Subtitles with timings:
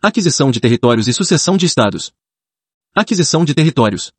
[0.00, 2.12] Aquisição de territórios e sucessão de estados.
[2.94, 4.12] Aquisição de territórios.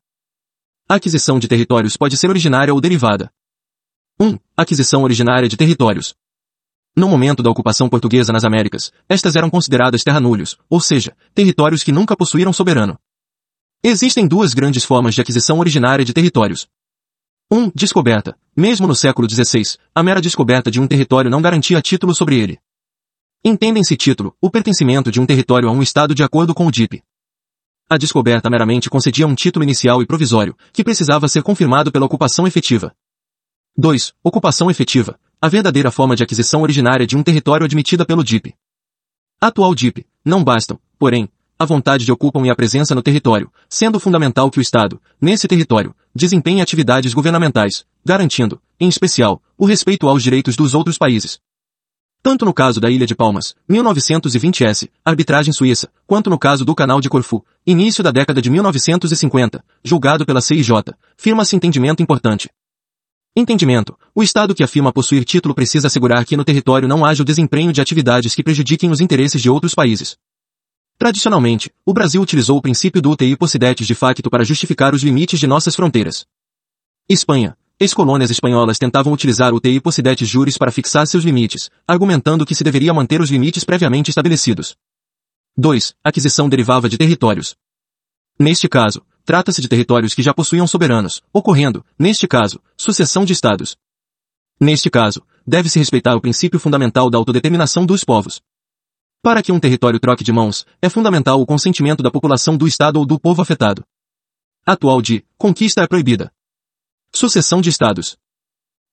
[0.86, 3.32] Aquisição de territórios pode ser originária ou derivada.
[4.20, 4.38] 1.
[4.54, 6.14] Aquisição originária de territórios.
[6.94, 11.92] No momento da ocupação portuguesa nas Américas, estas eram consideradas terranulhos, ou seja, territórios que
[11.92, 12.98] nunca possuíram soberano.
[13.82, 16.68] Existem duas grandes formas de aquisição originária de territórios.
[17.50, 17.56] 1.
[17.56, 18.38] Um, descoberta.
[18.54, 22.60] Mesmo no século XVI, a mera descoberta de um território não garantia título sobre ele.
[23.42, 27.02] Entendem-se título, o pertencimento de um território a um Estado de acordo com o DIP.
[27.88, 32.46] A descoberta meramente concedia um título inicial e provisório, que precisava ser confirmado pela ocupação
[32.46, 32.94] efetiva.
[33.78, 34.12] 2.
[34.22, 38.54] Ocupação efetiva a verdadeira forma de aquisição originária de um território admitida pelo DIP.
[39.40, 41.26] Atual DIP, não bastam, porém,
[41.58, 45.48] a vontade de ocupam e a presença no território, sendo fundamental que o Estado, nesse
[45.48, 51.40] território, desempenhe atividades governamentais, garantindo, em especial, o respeito aos direitos dos outros países.
[52.22, 57.00] Tanto no caso da Ilha de Palmas, 1920S, arbitragem suíça, quanto no caso do Canal
[57.00, 60.70] de Corfu, início da década de 1950, julgado pela CIJ,
[61.16, 62.50] firma-se entendimento importante.
[63.34, 63.96] Entendimento.
[64.14, 67.72] O Estado que afirma possuir título precisa assegurar que no território não haja o desempenho
[67.72, 70.18] de atividades que prejudiquem os interesses de outros países.
[70.98, 75.40] Tradicionalmente, o Brasil utilizou o princípio do UTI possidetis de facto para justificar os limites
[75.40, 76.26] de nossas fronteiras.
[77.08, 77.56] Espanha.
[77.80, 82.62] Ex-colônias espanholas tentavam utilizar o UTI possidetis juris para fixar seus limites, argumentando que se
[82.62, 84.76] deveria manter os limites previamente estabelecidos.
[85.56, 85.94] 2.
[86.04, 87.56] Aquisição derivava de territórios.
[88.38, 93.76] Neste caso, Trata-se de territórios que já possuíam soberanos, ocorrendo, neste caso, sucessão de estados.
[94.60, 98.40] Neste caso, deve-se respeitar o princípio fundamental da autodeterminação dos povos.
[99.22, 102.98] Para que um território troque de mãos, é fundamental o consentimento da população do estado
[102.98, 103.84] ou do povo afetado.
[104.66, 106.32] Atual de conquista é proibida.
[107.12, 108.16] Sucessão de estados.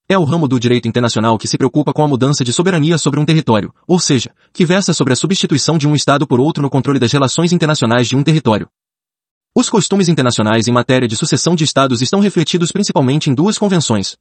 [0.08, 3.20] É o ramo do direito internacional que se preocupa com a mudança de soberania sobre
[3.20, 6.68] um território, ou seja, que versa sobre a substituição de um estado por outro no
[6.68, 8.68] controle das relações internacionais de um território.
[9.54, 14.16] Os costumes internacionais em matéria de sucessão de estados estão refletidos principalmente em duas convenções.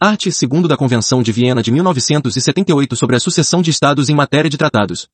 [0.00, 0.24] Art.
[0.24, 4.56] 2 da Convenção de Viena de 1978 sobre a sucessão de estados em matéria de
[4.56, 5.08] tratados.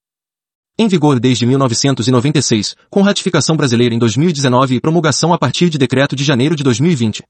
[0.78, 6.14] Em vigor desde 1996, com ratificação brasileira em 2019 e promulgação a partir de decreto
[6.14, 7.22] de janeiro de 2020.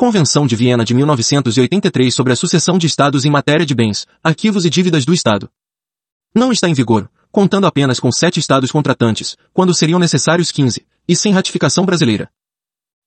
[0.00, 4.64] Convenção de Viena de 1983 sobre a sucessão de estados em matéria de bens, arquivos
[4.64, 5.50] e dívidas do Estado.
[6.34, 11.14] Não está em vigor, contando apenas com sete estados contratantes, quando seriam necessários 15, e
[11.14, 12.30] sem ratificação brasileira.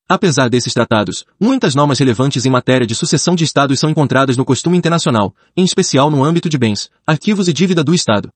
[0.07, 4.45] Apesar desses tratados, muitas normas relevantes em matéria de sucessão de estados são encontradas no
[4.45, 8.29] costume internacional, em especial no âmbito de bens, arquivos e dívida do Estado.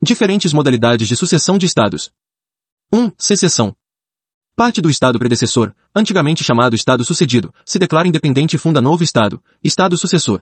[0.00, 2.12] Diferentes modalidades de sucessão de estados.
[2.92, 3.10] 1.
[3.18, 3.74] Secessão.
[4.54, 9.42] Parte do Estado predecessor, antigamente chamado Estado sucedido, se declara independente e funda novo Estado,
[9.64, 10.40] Estado sucessor.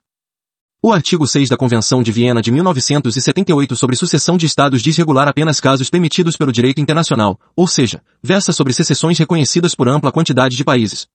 [0.83, 5.29] O artigo 6 da Convenção de Viena de 1978 sobre sucessão de estados diz regular
[5.29, 10.57] apenas casos permitidos pelo direito internacional, ou seja, versa sobre secessões reconhecidas por ampla quantidade
[10.57, 11.07] de países.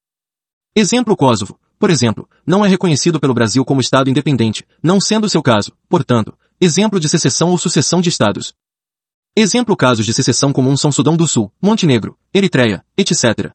[0.74, 5.42] Exemplo Kosovo, por exemplo, não é reconhecido pelo Brasil como Estado independente, não sendo seu
[5.42, 8.54] caso, portanto, exemplo de secessão ou sucessão de estados.
[9.38, 13.50] Exemplo casos de secessão comum são Sudão do Sul, Montenegro, Eritreia, etc.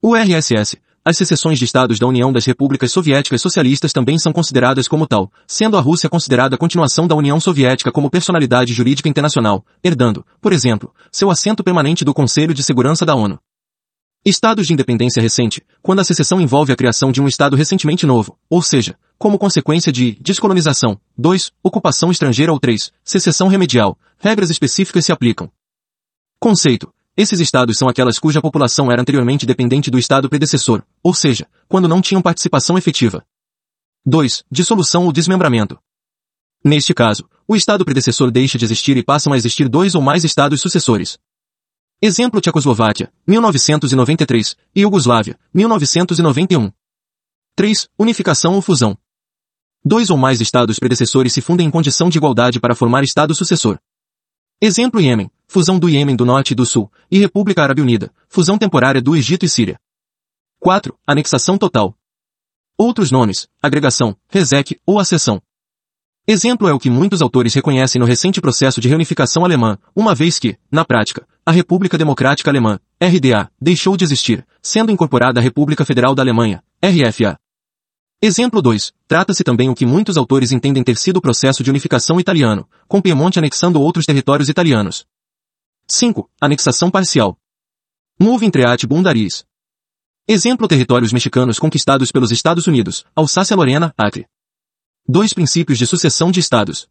[0.00, 4.88] O RSS, as secessões de estados da União das Repúblicas Soviéticas Socialistas também são consideradas
[4.88, 9.62] como tal, sendo a Rússia considerada a continuação da União Soviética como personalidade jurídica internacional,
[9.84, 13.38] herdando, por exemplo, seu assento permanente do Conselho de Segurança da ONU.
[14.26, 18.38] Estados de independência recente, quando a secessão envolve a criação de um Estado recentemente novo,
[18.48, 21.52] ou seja, como consequência de descolonização, 2.
[21.62, 22.90] Ocupação estrangeira ou 3.
[23.04, 25.50] Secessão remedial, regras específicas se aplicam.
[26.40, 26.90] Conceito.
[27.14, 31.86] Esses estados são aquelas cuja população era anteriormente dependente do estado predecessor, ou seja, quando
[31.86, 33.26] não tinham participação efetiva.
[34.06, 34.42] 2.
[34.50, 35.78] Dissolução ou desmembramento.
[36.64, 40.24] Neste caso, o estado predecessor deixa de existir e passam a existir dois ou mais
[40.24, 41.18] estados sucessores.
[42.06, 46.70] Exemplo Tchecoslováquia, 1993, e Iugoslávia, 1991.
[47.56, 47.88] 3.
[47.98, 48.94] Unificação ou fusão.
[49.82, 53.78] Dois ou mais estados predecessores se fundem em condição de igualdade para formar estado sucessor.
[54.60, 58.58] Exemplo Iêmen, fusão do Iêmen do Norte e do Sul, e República Árabe Unida, fusão
[58.58, 59.80] temporária do Egito e Síria.
[60.60, 60.94] 4.
[61.06, 61.96] Anexação total.
[62.76, 65.40] Outros nomes, agregação, reseque ou acessão.
[66.26, 70.38] Exemplo é o que muitos autores reconhecem no recente processo de reunificação alemã, uma vez
[70.38, 75.84] que, na prática, a República Democrática Alemã, RDA, deixou de existir, sendo incorporada à República
[75.84, 77.38] Federal da Alemanha, RFA.
[78.22, 78.94] Exemplo 2.
[79.06, 83.02] Trata-se também o que muitos autores entendem ter sido o processo de unificação italiano, com
[83.02, 85.04] Piemonte anexando outros territórios italianos.
[85.86, 86.30] 5.
[86.40, 87.36] Anexação parcial.
[88.18, 89.44] Move Intreat Bundaris.
[90.26, 94.26] Exemplo territórios mexicanos conquistados pelos Estados Unidos, Alsácia-Lorena, Acre.
[95.06, 96.88] Dois princípios de sucessão de estados.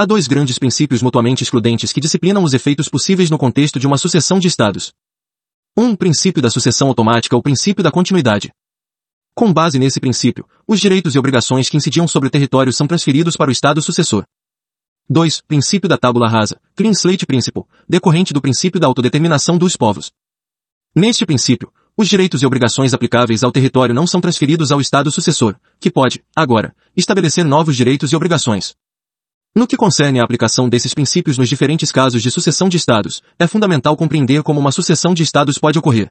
[0.00, 3.98] Há dois grandes princípios mutuamente excludentes que disciplinam os efeitos possíveis no contexto de uma
[3.98, 4.92] sucessão de estados.
[5.76, 8.52] Um princípio da sucessão automática ou princípio da continuidade.
[9.34, 13.36] Com base nesse princípio, os direitos e obrigações que incidiam sobre o território são transferidos
[13.36, 14.22] para o estado sucessor.
[15.10, 15.40] 2.
[15.48, 20.12] Princípio da tábula rasa, Clean Slate Principle, decorrente do princípio da autodeterminação dos povos.
[20.94, 25.56] Neste princípio, os direitos e obrigações aplicáveis ao território não são transferidos ao Estado sucessor,
[25.80, 28.76] que pode, agora, estabelecer novos direitos e obrigações.
[29.58, 33.44] No que concerne à aplicação desses princípios nos diferentes casos de sucessão de Estados, é
[33.44, 36.08] fundamental compreender como uma sucessão de Estados pode ocorrer.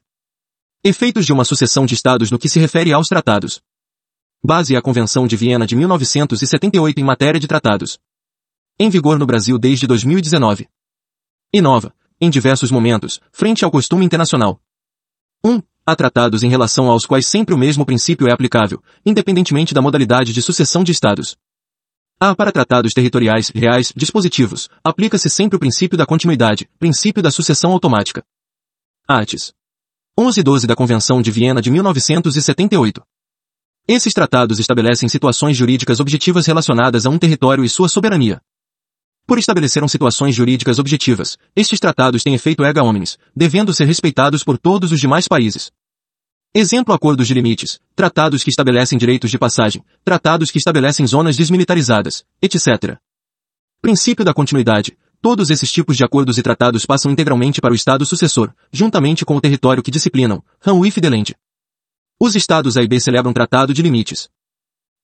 [0.84, 3.58] Efeitos de uma sucessão de Estados no que se refere aos tratados.
[4.44, 7.98] Base a Convenção de Viena de 1978 em matéria de tratados.
[8.78, 10.68] Em vigor no Brasil desde 2019.
[11.50, 14.60] Inova, em diversos momentos, frente ao costume internacional.
[15.42, 15.62] 1.
[15.86, 20.34] Há tratados em relação aos quais sempre o mesmo princípio é aplicável, independentemente da modalidade
[20.34, 21.34] de sucessão de Estados.
[22.20, 27.70] Há para tratados territoriais, reais, dispositivos, aplica-se sempre o princípio da continuidade, princípio da sucessão
[27.70, 28.24] automática.
[29.06, 29.52] Artes.
[30.18, 33.00] 11 e 12 da Convenção de Viena de 1978.
[33.86, 38.40] Esses tratados estabelecem situações jurídicas objetivas relacionadas a um território e sua soberania.
[39.24, 44.58] Por estabeleceram situações jurídicas objetivas, estes tratados têm efeito erga omnes, devendo ser respeitados por
[44.58, 45.70] todos os demais países.
[46.54, 52.24] Exemplo acordos de limites, tratados que estabelecem direitos de passagem, tratados que estabelecem zonas desmilitarizadas,
[52.40, 52.96] etc.
[53.82, 54.96] Princípio da continuidade.
[55.20, 59.36] Todos esses tipos de acordos e tratados passam integralmente para o Estado sucessor, juntamente com
[59.36, 61.36] o território que disciplinam, de Land.
[62.18, 64.28] Os Estados A e B celebram tratado de limites.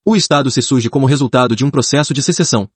[0.03, 2.69] O Estado se surge como resultado de um processo de secessão,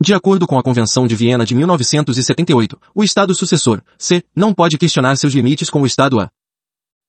[0.00, 4.78] de acordo com a Convenção de Viena de 1978, o Estado sucessor, C, não pode
[4.78, 6.30] questionar seus limites com o Estado A.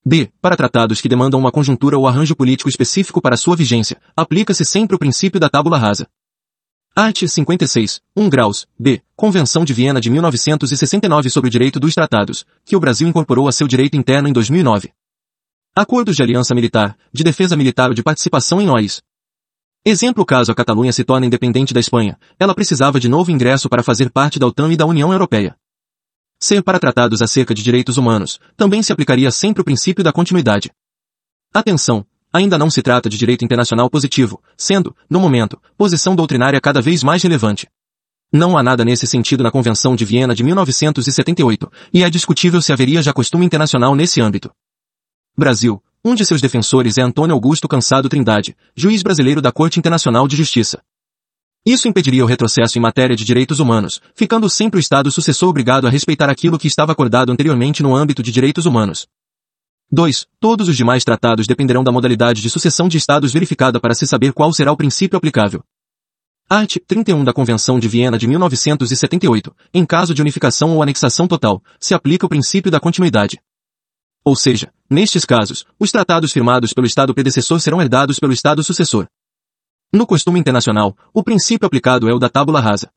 [0.06, 0.30] D.
[0.42, 4.96] Para tratados que demandam uma conjuntura ou arranjo político específico para sua vigência, aplica-se sempre
[4.96, 6.08] o princípio da tábula rasa.
[6.96, 7.26] Art.
[7.26, 9.02] 56, 1 graus, B.
[9.16, 13.52] Convenção de Viena de 1969 sobre o direito dos tratados, que o Brasil incorporou a
[13.52, 14.92] seu direito interno em 2009.
[15.74, 19.02] Acordos de aliança militar, de defesa militar ou de participação em OIS.
[19.86, 23.82] Exemplo caso a Catalunha se torne independente da Espanha, ela precisava de novo ingresso para
[23.82, 25.56] fazer parte da OTAN e da União Europeia.
[26.44, 30.70] Ser para tratados acerca de direitos humanos, também se aplicaria sempre o princípio da continuidade.
[31.54, 32.06] Atenção!
[32.34, 37.02] Ainda não se trata de direito internacional positivo, sendo, no momento, posição doutrinária cada vez
[37.02, 37.70] mais relevante.
[38.30, 42.74] Não há nada nesse sentido na Convenção de Viena de 1978, e é discutível se
[42.74, 44.52] haveria já costume internacional nesse âmbito.
[45.38, 50.28] Brasil, um de seus defensores é Antônio Augusto Cansado Trindade, juiz brasileiro da Corte Internacional
[50.28, 50.84] de Justiça.
[51.66, 55.88] Isso impediria o retrocesso em matéria de direitos humanos, ficando sempre o Estado sucessor obrigado
[55.88, 59.08] a respeitar aquilo que estava acordado anteriormente no âmbito de direitos humanos.
[59.90, 60.28] 2.
[60.42, 64.34] Todos os demais tratados dependerão da modalidade de sucessão de Estados verificada para se saber
[64.34, 65.64] qual será o princípio aplicável.
[66.50, 66.76] Art.
[66.86, 69.56] 31 da Convenção de Viena de 1978.
[69.74, 73.40] Em caso de unificação ou anexação total, se aplica o princípio da continuidade.
[74.26, 79.08] Ou seja, nestes casos, os tratados firmados pelo Estado predecessor serão herdados pelo Estado sucessor.
[79.96, 82.90] No costume internacional, o princípio aplicado é o da tábula rasa.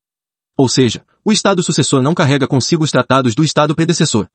[0.57, 4.27] Ou seja, o Estado sucessor não carrega consigo os tratados do Estado predecessor.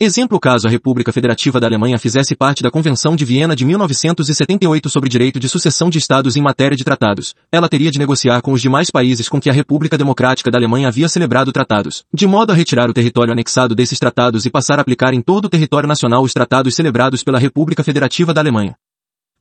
[0.00, 4.88] Exemplo caso a República Federativa da Alemanha fizesse parte da Convenção de Viena de 1978
[4.88, 8.52] sobre direito de sucessão de Estados em matéria de tratados, ela teria de negociar com
[8.52, 12.50] os demais países com que a República Democrática da Alemanha havia celebrado tratados, de modo
[12.50, 15.86] a retirar o território anexado desses tratados e passar a aplicar em todo o território
[15.86, 18.74] nacional os tratados celebrados pela República Federativa da Alemanha.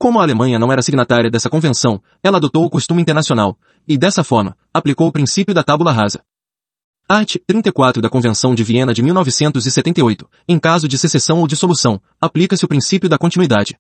[0.04, 3.58] Como a Alemanha não era signatária dessa convenção, ela adotou o costume internacional,
[3.88, 6.22] e dessa forma, aplicou o princípio da tábula rasa.
[7.08, 7.38] Art.
[7.48, 10.30] 34 da Convenção de Viena de 1978.
[10.46, 13.78] Em caso de secessão ou dissolução, aplica-se o princípio da continuidade.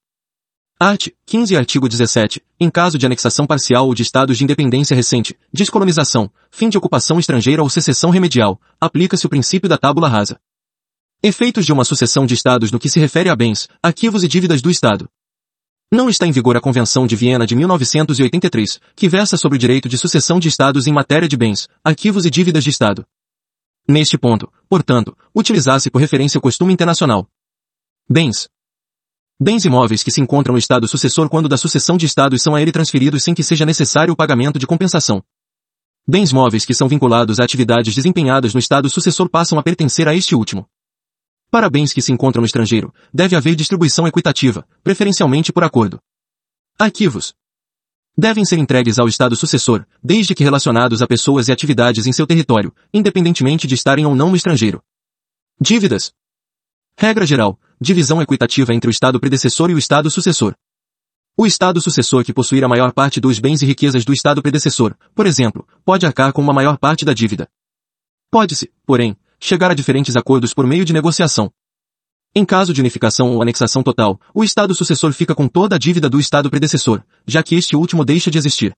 [0.79, 1.09] Art.
[1.25, 2.41] 15 artigo 17.
[2.57, 7.19] Em caso de anexação parcial ou de estados de independência recente, descolonização, fim de ocupação
[7.19, 10.39] estrangeira ou secessão remedial, aplica-se o princípio da tábula rasa.
[11.21, 14.61] Efeitos de uma sucessão de estados no que se refere a bens, arquivos e dívidas
[14.61, 15.09] do Estado.
[15.93, 19.87] Não está em vigor a Convenção de Viena de 1983, que versa sobre o direito
[19.87, 23.05] de sucessão de Estados em matéria de bens, arquivos e dívidas de Estado.
[23.87, 27.29] Neste ponto, portanto, utilizasse por referência o costume internacional.
[28.09, 28.49] Bens.
[29.39, 32.61] Bens imóveis que se encontram no Estado sucessor quando da sucessão de Estados são a
[32.63, 35.23] ele transferidos sem que seja necessário o pagamento de compensação.
[36.07, 40.15] Bens móveis que são vinculados a atividades desempenhadas no Estado sucessor passam a pertencer a
[40.15, 40.67] este último.
[41.53, 45.99] Para bens que se encontram no estrangeiro, deve haver distribuição equitativa, preferencialmente por acordo.
[46.79, 47.35] Arquivos.
[48.17, 52.25] Devem ser entregues ao Estado sucessor, desde que relacionados a pessoas e atividades em seu
[52.25, 54.81] território, independentemente de estarem ou não no estrangeiro.
[55.61, 56.11] Dívidas.
[56.97, 60.55] Regra geral, divisão equitativa entre o Estado predecessor e o Estado sucessor.
[61.37, 64.97] O Estado sucessor que possuir a maior parte dos bens e riquezas do Estado predecessor,
[65.13, 67.47] por exemplo, pode arcar com uma maior parte da dívida.
[68.31, 71.51] Pode-se, porém, chegar a diferentes acordos por meio de negociação.
[72.35, 76.09] Em caso de unificação ou anexação total, o Estado sucessor fica com toda a dívida
[76.09, 78.73] do Estado predecessor, já que este último deixa de existir.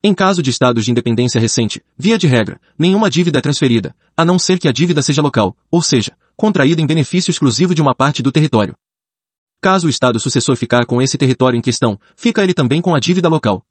[0.00, 4.24] Em caso de estados de independência recente, via de regra, nenhuma dívida é transferida, a
[4.24, 7.96] não ser que a dívida seja local, ou seja, contraída em benefício exclusivo de uma
[7.96, 8.76] parte do território.
[9.60, 13.00] Caso o Estado sucessor ficar com esse território em questão, fica ele também com a
[13.00, 13.66] dívida local.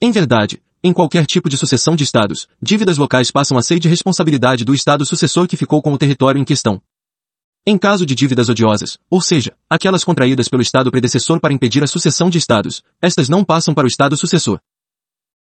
[0.00, 3.88] Em verdade, em qualquer tipo de sucessão de Estados, dívidas locais passam a ser de
[3.88, 6.82] responsabilidade do Estado sucessor que ficou com o território em questão.
[7.64, 11.86] Em caso de dívidas odiosas, ou seja, aquelas contraídas pelo Estado predecessor para impedir a
[11.86, 14.58] sucessão de Estados, estas não passam para o Estado sucessor.